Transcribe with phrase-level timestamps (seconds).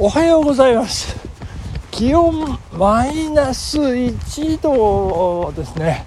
[0.00, 1.16] おはようございます。
[1.90, 6.06] 気温マイナス1度ですね、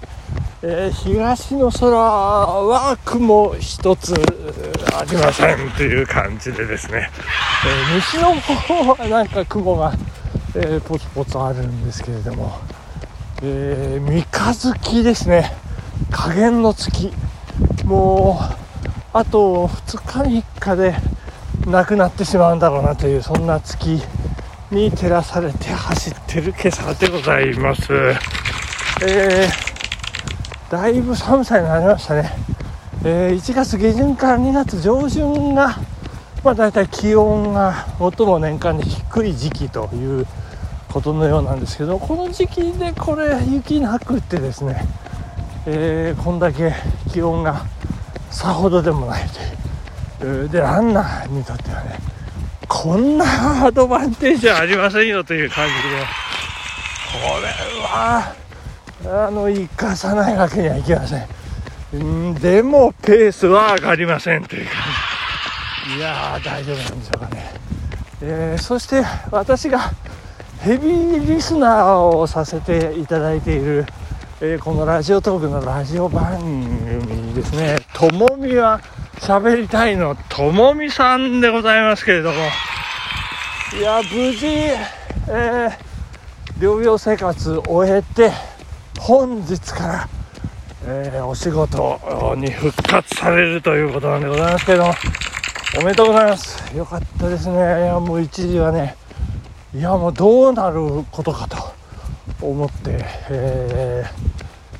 [0.62, 4.14] えー、東の空は雲一つ
[4.94, 7.10] ありませんという感じでですね、
[7.66, 9.92] えー、西の方はなんか雲が、
[10.54, 12.60] えー、ポツポツあるんですけれども、
[13.42, 15.52] え三日月ですね。
[16.10, 17.12] 加減の月。
[17.84, 18.54] もう
[19.12, 21.11] あと2日3日で
[21.66, 24.02] なくなってしまうんだろうなというそんな月
[24.70, 27.92] に照らされて走ってる今朝でございます、
[29.06, 32.32] えー、だいぶ寒さになりましたね、
[33.04, 35.76] えー、1月下旬から2月上旬が、
[36.42, 40.26] まあ、大体気温が最も年間で低い時期という
[40.92, 44.84] ことのようなんですけどこの時期でこれ雪なくってですね、
[45.66, 46.74] えー、こんだけ
[47.12, 47.66] 気温が
[48.30, 49.61] さほどでもないという。
[50.48, 51.98] でランナーにとってはね
[52.68, 56.32] こんなアドバンテージはありませんよという感じで。
[57.12, 57.48] これ
[57.82, 58.34] は
[59.04, 61.26] あの生かさないわけにはいきません。
[62.02, 62.34] ん。
[62.34, 64.74] でもペースは上がりませんという感
[65.90, 67.54] じいやー大丈夫なんでしょうかね、
[68.22, 69.90] えー、そして私が
[70.60, 73.84] ヘビーリスナーをさせていただいている、
[74.40, 78.80] えー、このラジオトークのラジオ番組ですね「ともみは
[79.22, 82.38] 喋りたいのともみさんでございますけれども。
[83.78, 85.70] いや無事、えー、
[86.58, 88.32] 療養生活を終えて
[88.98, 90.08] 本日から、
[90.86, 94.94] えー、お仕事に復活されるということなんでございますけれども。
[95.78, 96.76] おめでとうございます。
[96.76, 97.54] よかったですね。
[97.54, 98.96] いやもう一時はね
[99.72, 101.56] いやもうどうなることかと
[102.44, 102.98] 思って、
[103.30, 104.04] え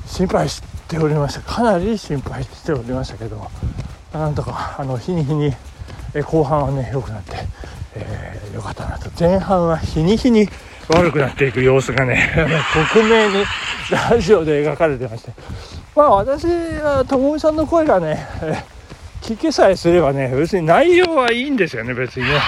[0.05, 1.41] ー、心配しておりました。
[1.41, 3.49] かなり心配しておりましたけど
[4.13, 5.51] なんとかあの日に日に、
[6.13, 7.35] え後半はね良くなって、
[7.95, 9.09] えー、よかったなと。
[9.19, 10.47] 前半は日に日に
[10.87, 12.29] 悪くなっていく様子がね
[12.93, 13.45] 克明に
[13.89, 15.33] ラジオで描かれてまして。
[15.95, 18.27] まあ私は友美さんの声がね、
[19.21, 22.41] 聞けさえすればね別に内容はいいんですよね別にね、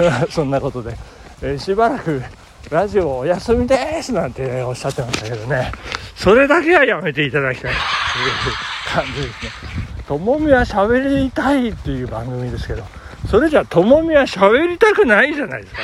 [0.00, 0.96] えー、 そんなことで、
[1.42, 2.22] えー、しばらく
[2.70, 5.72] ラジオお休みですなんて、ね、おっしゃってましたけどね。
[6.14, 7.72] それだけはやめていただきたい。
[7.72, 9.99] という感じですね。
[10.10, 12.82] ともみは喋りたいっていう番組ですけど、
[13.28, 15.82] それじゃともみは喋りたくないじゃないですか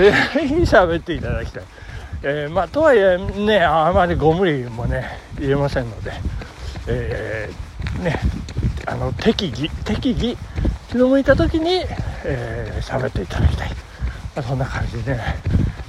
[0.00, 0.12] ね。
[0.38, 1.64] ぜひ喋っていただきたい。
[2.22, 5.04] えー、まあ、とはいえね、あまりご無理もね、
[5.38, 6.12] 言えませんので、
[6.86, 8.18] えー、ね、
[8.86, 10.34] あの、適宜、適宜、
[10.88, 11.84] 気の向いた時に、
[12.24, 13.68] えー、喋っていただきたい。
[13.68, 13.76] ま
[14.36, 15.20] あ、そんな感じでね、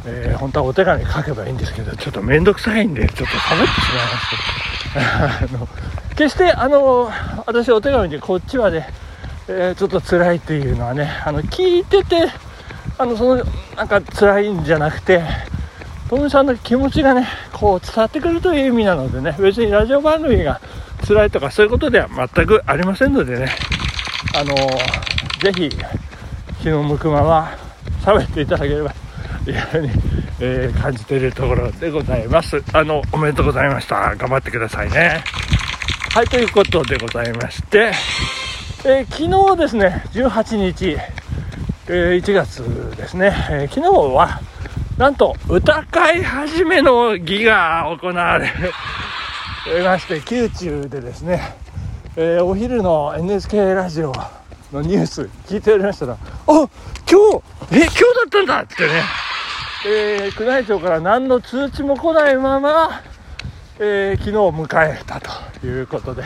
[0.05, 5.55] えー、本当はお手紙書けばいいんですけど、ちょっと面倒くさいんで、ちょっと喋ってしまいました。
[5.55, 5.69] あの
[6.15, 7.09] 決してあの
[7.45, 8.85] 私お手紙でこっちまで、
[9.49, 12.27] えー、ちょっと辛いっていうのはねあの聞いてて
[12.97, 13.43] あのその
[13.75, 15.21] なんか辛いんじゃなくて
[16.09, 20.61] トムさんの気持ちがねこう伝わってくるという意味なのでね別にラジオ番組が
[21.05, 23.49] 辛いとかそういうことでは全くありませんのでね
[24.35, 24.55] あの
[25.41, 25.69] ぜひ
[26.61, 27.57] 気の向くまま
[28.01, 28.93] 喋っていただければ
[29.43, 29.89] というふうに、
[30.39, 32.63] えー、感じているところでございます。
[32.73, 34.15] あのおめでとうございました。
[34.15, 35.23] 頑張ってくださいね。
[36.15, 37.91] はい、ということでございまして、
[38.85, 40.97] えー、昨日ですね、18日、
[41.87, 42.63] えー、1月
[42.95, 44.39] ですね、えー、昨日は、
[44.97, 48.49] なんと、歌会始めの儀が行われ
[49.83, 51.53] まして、宮中でですね、
[52.15, 54.13] えお昼の NHK ラジオ
[54.71, 56.17] のニュース聞いておりましたら、あ
[56.47, 59.03] 今日え、今日だったんだってね、
[59.85, 63.01] え宮内庁から何の通知も来ないまま、
[63.77, 66.23] えー、昨日迎えたということで、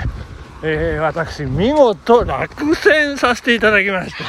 [0.63, 4.23] えー、私見事落選させていただきまして。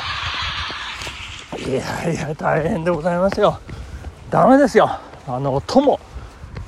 [1.71, 3.59] いやいや大変でございますよ。
[4.31, 4.91] ダメですよ。
[5.27, 6.01] あの友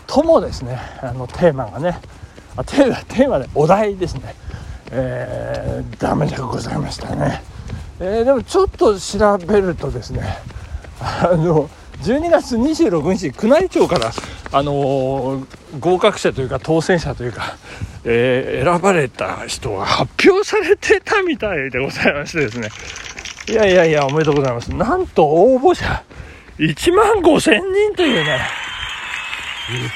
[0.07, 0.79] 友ですね。
[1.01, 1.99] あのテーマがね。
[2.57, 4.35] あテーマテーマでお題ですね。
[4.95, 7.43] えー、ダメでございましたね、
[7.99, 10.23] えー、でもちょっと調べるとですね
[11.00, 11.71] あの
[12.03, 14.12] 12月26日宮内庁から
[14.52, 15.46] あのー、
[15.81, 17.56] 合格者というか当選者というか、
[18.04, 22.69] えー、選ばれた人が発表されてたみたいでございましてですね。
[23.49, 24.69] いやいやいやおめでとうございます。
[24.69, 26.02] なんと応募者
[26.58, 28.40] 1万5千人というね。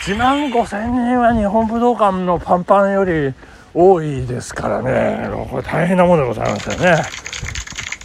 [0.04, 3.34] 1万5千人は日本武道館のパンパンより
[3.74, 5.28] 多いですからね。
[5.50, 7.02] これ大変なものでございますよね。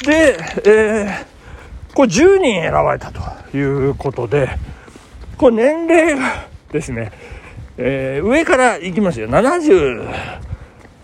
[0.03, 3.21] で、えー、これ10人選ばれたと
[3.57, 4.50] いうことで
[5.42, 7.12] これ年齢がですね、
[7.76, 9.28] えー、上からいきますよ。
[9.28, 10.08] 73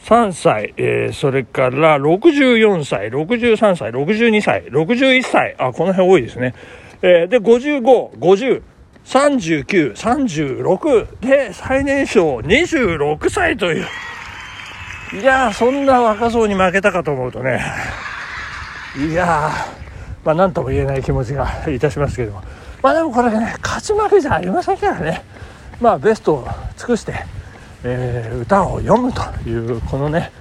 [0.06, 6.54] 3歳、えー、それから64歳、63歳、62歳、61歳、あ、この辺多いですね。
[7.01, 7.81] えー、で、55、
[8.19, 8.62] 50、
[9.06, 13.86] 39、36で最年少26歳という。
[15.19, 17.60] いやー、そんな若造に負けたかと思うとね、
[18.95, 19.51] いやー、
[20.24, 22.44] まあ何とも言えない気持ちがいたしますけども。
[22.81, 25.24] まあでもこれね、勝ち負けじゃありませんからね。
[25.79, 27.13] まあベストを尽くして、
[27.83, 30.31] えー、歌を読むというこのね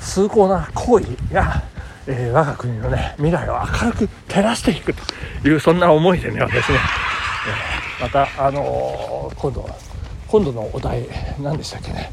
[0.00, 1.62] 崇高な行為が、
[2.06, 4.94] えー、我が国のね未来を明るく照らしていく
[5.42, 6.78] というそんな思いでね私ね、
[8.00, 9.68] えー、またあのー、今度
[10.28, 11.08] 今度のお題
[11.40, 12.12] 何でしたっけね、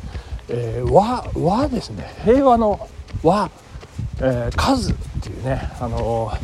[0.49, 2.11] えー、和和ですね。
[2.23, 2.89] 平和の
[3.23, 3.49] 和、
[4.19, 6.39] えー、数っていうねあのー、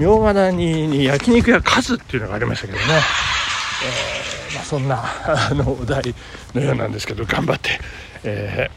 [0.00, 5.04] 明ヶ谷に焼肉屋数っていうのがありましたけどね、えーまあ、そんな
[5.50, 6.14] あのお題
[6.54, 7.78] のようなんですけど頑張って、
[8.24, 8.70] え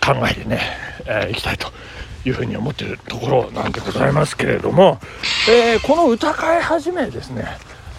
[0.00, 0.60] ー、考えてね、
[1.06, 1.68] えー、いきたいと
[2.24, 4.98] いうふうに思っているところなんでございますけれども、
[5.48, 7.46] えー、この歌会始めですね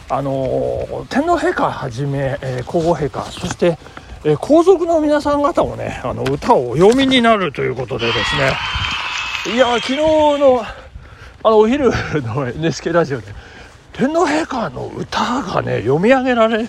[0.09, 3.77] あの天皇陛下はじめ、え皇后陛下そして、
[4.23, 8.57] え皇族の皆さん方もねあの歌をお読みになるということでですね。
[9.53, 10.63] いや昨日の
[11.43, 11.91] あのお昼
[12.21, 13.27] の NHK ラジオで
[13.93, 16.67] 天皇陛下の歌がね読み上げられ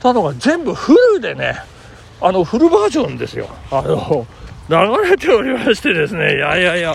[0.00, 1.56] たのが全部フルでね
[2.20, 3.48] あのフルバージョンですよ。
[3.70, 4.26] あの
[4.68, 6.36] 流れておりましてですね。
[6.36, 6.94] いやいやいや。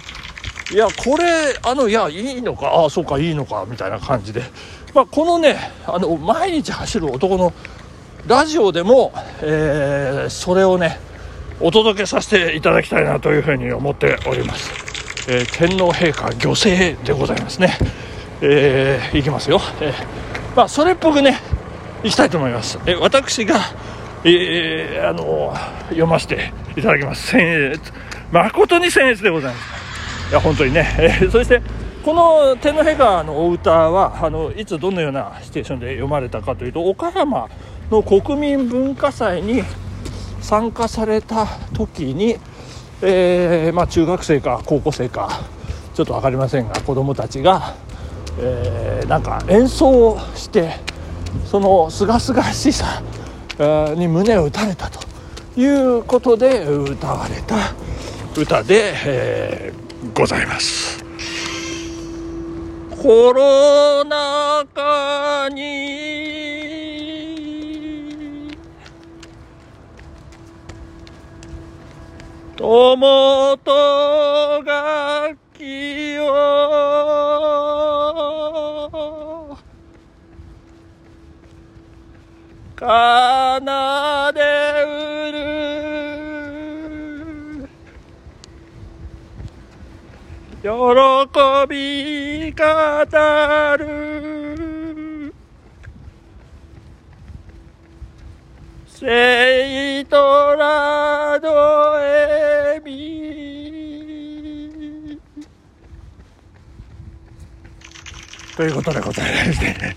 [0.71, 4.41] いやこれあのいやいいのかああそうかいいのかみたいな感じで、
[4.95, 7.53] まあ、このねあの毎日走る男の
[8.25, 10.97] ラジオでも、えー、それをね
[11.59, 14.71] お届けさせていただきたいなというふうに思っております、
[15.27, 17.77] えー、天皇陛下御成でございますね
[18.41, 21.39] えー、いきますよ、えー、まあそれっぽくね
[22.03, 22.77] いきたいと思います。
[22.85, 23.59] え私が、
[24.23, 25.51] えー、あの
[25.87, 27.35] 読ませていただきます。
[27.35, 27.81] 僭越
[28.31, 30.29] 誠に僭越でございます。
[30.29, 31.63] いや本当にね、えー、そして
[32.03, 37.49] この天皇陛下のお歌はあのいつどのようなシチュエーションで読まれたかというと岡山
[37.89, 39.63] の国民文化祭に
[40.41, 42.37] 参加された時に、
[43.01, 45.41] えー、まあ、中学生か高校生か
[45.93, 47.75] ちょっと分かりませんが子どもたちが、
[48.39, 50.73] えー、なんか演奏をして
[51.45, 53.01] その清々しさ
[53.95, 54.99] に胸を打たれたと
[55.59, 57.55] いうことで歌われた
[58.37, 61.03] 歌で、えー、ございます。
[63.01, 65.84] コロナ禍に
[72.67, 76.25] 友と楽器を。
[82.75, 82.87] 奏
[84.33, 84.41] で
[84.83, 85.37] うる。
[90.63, 90.67] 喜
[91.69, 92.65] び語
[93.77, 95.33] る。
[98.87, 101.24] 聖とラ
[108.55, 109.95] ということでございまして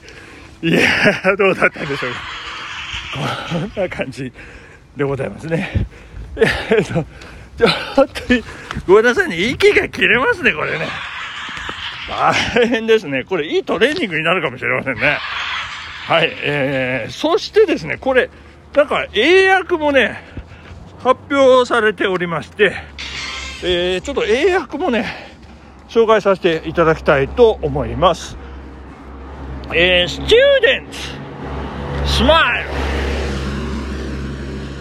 [0.66, 2.18] いやどうだったんでしょうか
[3.50, 4.32] こんな感じ
[4.96, 5.86] でございますね。
[6.36, 8.22] えっと、ちょっと、
[8.86, 10.86] ごめんなさいね、息が切れますね、これね。
[12.08, 13.24] 大変ですね。
[13.24, 15.18] これ、いいトレーニングになるかもしれませんね。
[16.06, 18.30] はい、えー、そしてですね、これ、
[18.74, 20.22] なんか、英訳もね、
[21.02, 22.72] 発表されておりまして、
[23.62, 25.06] えー、ちょっと英訳もね、
[25.88, 28.37] 紹介させていただきたいと思います。
[29.74, 30.96] えー、students
[32.06, 32.64] smile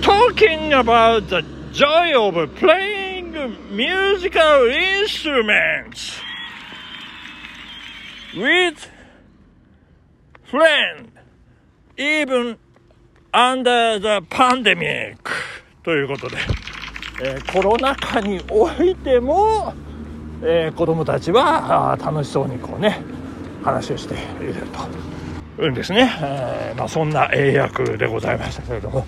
[0.01, 3.33] talking about the joy of playing
[3.69, 6.21] musical instruments
[8.33, 8.89] with
[10.45, 11.11] friend
[11.97, 12.57] even
[13.33, 15.17] under the pandemic
[15.83, 16.37] ということで、
[17.21, 19.73] えー、コロナ禍においても、
[20.41, 23.01] えー、子供たちは楽しそうにこうね
[23.67, 24.79] 話をしていると。
[25.59, 29.05] うんですね、えー、まあ、そんな英訳でございましたけれども。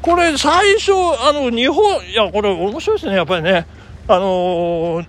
[0.00, 3.66] これ最初あの日本いやこれ面白いですねやっぱりね。
[4.08, 5.06] あのー、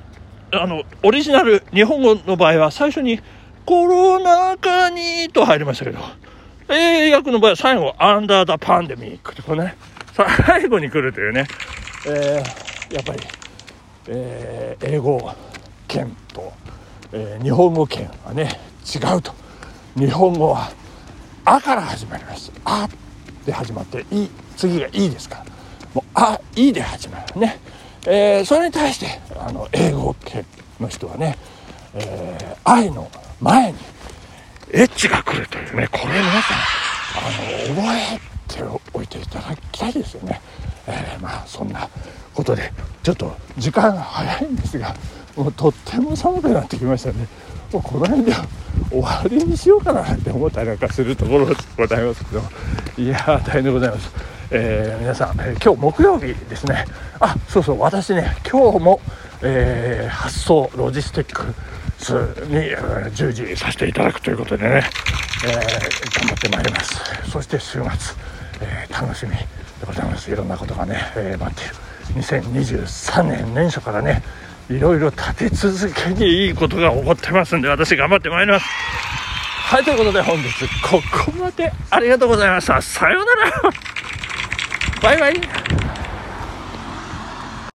[0.51, 3.19] あのオリジナル日本語の場合は最初に
[3.65, 5.99] コロナ禍にと入りましたけど
[6.69, 9.75] 英訳の場合は最後アンダーダパンデミックとかね。
[10.45, 11.47] 最後に来るというね、
[12.05, 13.19] えー、やっぱり、
[14.07, 15.33] えー、英語
[15.87, 16.53] 圏と、
[17.11, 19.33] え日本語圏はね違うと。
[19.95, 20.71] 日本語は
[21.45, 22.87] 「あ」から始まります「あ」
[23.45, 25.45] で始まって「い」次が「い」ですから。
[25.93, 27.59] もう「あ」「い」で始まるね。
[28.05, 30.43] えー、それに対してあの英語系
[30.79, 31.37] の人はね、
[31.93, 33.09] えー、愛の
[33.39, 33.77] 前に
[34.71, 36.57] エッチが来るというねこれ皆さん
[37.15, 37.21] あ
[37.69, 38.19] の覚え
[38.53, 38.63] て
[38.93, 40.41] おいていただきたいですよね、
[40.87, 41.87] えー、まあそんな
[42.33, 42.73] ことで
[43.03, 44.93] ちょっと時間が早いんですが
[45.35, 47.27] もうとっても寒くなってきましたね。
[47.71, 48.33] もうこの辺で
[48.91, 52.41] 終わりにしようかなって思ったりなんかするところでございますけど
[52.97, 54.11] いやー大変でございます、
[54.51, 56.85] えー、皆さん、えー、今日木曜日ですね。
[57.19, 58.99] あそうそう私ね今日も、
[59.41, 61.53] えー、発送ロジスティック
[61.97, 62.11] ス
[62.47, 64.83] に従事させていただくということでね、
[65.45, 65.51] え、
[66.19, 67.01] 頑張ってまいります。
[67.31, 67.89] そして週末、
[68.61, 69.37] え、楽しみで
[69.85, 70.29] ございます。
[70.29, 71.75] いろんなことがね、え、待っている。
[72.21, 74.21] 2023年年初からね
[74.69, 78.65] いろいろ立て続けにいいことが起こってますんで私頑張ってまいります。
[78.65, 81.71] はいということで本日ここまで。
[81.89, 82.81] ありがとうございました。
[82.81, 83.51] さようなら。
[85.01, 85.72] バイバイ。